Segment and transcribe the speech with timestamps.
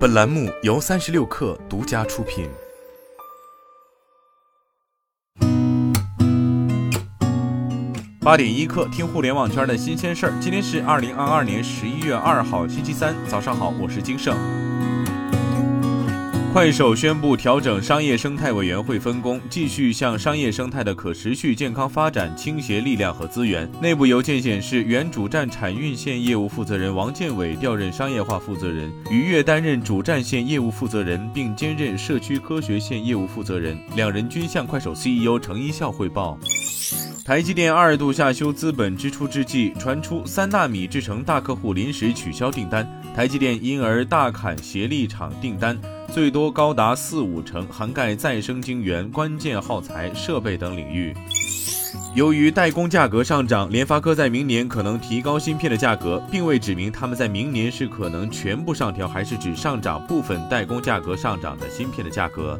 [0.00, 2.48] 本栏目由三十六氪独家出品。
[8.22, 10.32] 八点一刻，听互联网圈的新鲜事儿。
[10.40, 14.34] 今天是二零二二年十一月二号，星期三，早上好，我是金盛。
[16.52, 23.70] 快手宣布调整商业生态委员会分工，继续向商业生态的可持续健康发展倾斜力量和资源。
[23.80, 33.78] 内部邮件显示，原主站产运线业务负责人王建伟调任商业化负责人，于越担任主站线业务负责人，并兼任社区科学线业务负责人。
[33.94, 36.36] 两人均向快手 CEO 程一笑汇报。
[37.24, 45.78] 台积电二度下修资本支出之际，传出三纳米制程大客户临时取消订单，台积电因而大砍协力厂订单。
[46.12, 51.14] 最多高达四五成，涵盖再生晶圆、关键耗材、设备等领域。
[52.16, 62.58] 由于代工价格上涨，联发科在明年可能提高芯片的价格，并未指明他们在明年是可能全部上调，还是只上涨部分代工价格上涨的芯片的价格。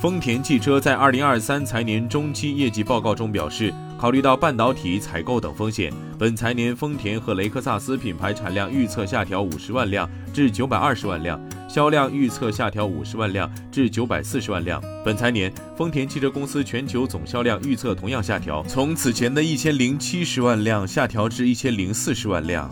[0.00, 11.40] 丰田汽车在二零二三财年中期业绩报告中表示，考虑到半导体采购等风险，本财年丰田和雷克萨斯品牌产量预测下调五十万辆至九百二十万辆。
[11.74, 14.80] 销量预测下调五十万辆至九百四十万辆。
[15.04, 22.70] 本财年，丰田汽车公司全球总销量预测同样下调，从此前的一千零七十万辆下调至一千零四十万辆。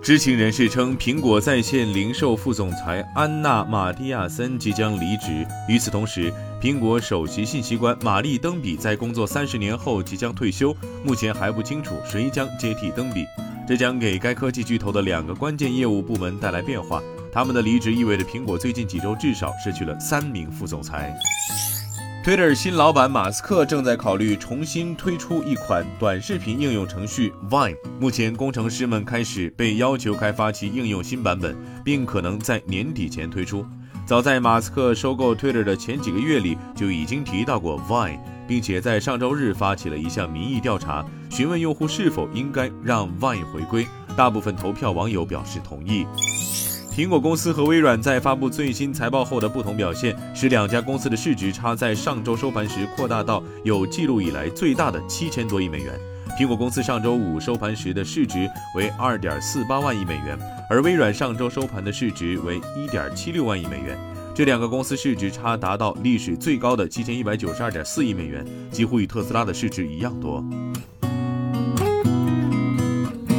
[0.00, 5.44] 知情人士称，苹果在线零售副总裁安娜·马蒂亚森即将离职。
[5.68, 10.72] 与此同时，苹果首席信息官玛丽·登比在工作三十年后即将退休，
[11.04, 13.26] 目前还不清楚谁将接替登比。
[13.66, 17.02] 这将给该科技巨头的两个关键业务部门带来变化。
[17.32, 21.14] 他们的离职意味着苹果最近几周至少失去了三名副总裁。
[22.22, 27.74] Twitter 新老板马斯克正在考虑重新推出一款短视频应用程序 Vine。
[27.98, 33.64] 目前，工程师们开始被要求开发其应用新版本，并可能在年底前推出。
[34.04, 43.86] 早在马斯克收购 Twitter 的前几个月里，就已经提到过 Vine，并且在上周日发起了一项民意调查，询问用户是否应该让 Vine 回归。
[44.14, 46.04] 大部分投票网友表示同意。
[46.90, 55.94] 苹果公司和微软在发布最新财报后的不同表现，使两家公司的市值差在上周收盘时扩大到有记录以来最大的七千多亿美元。
[56.38, 60.36] 苹果公司上周五收盘时的市值为二点四八万亿美元，
[60.68, 63.96] 而微软上周收盘的市值为一点七六万亿美元。
[64.34, 70.44] 这两个公司市值差达到历史最高的七千一百九十二点四亿美元，几乎与特斯拉的市值一样多。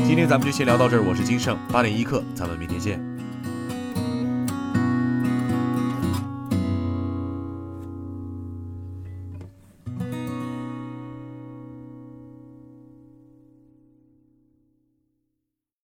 [0.07, 3.10] 今天咱们就先聊到这儿，我是金盛八点一刻，咱们明天见。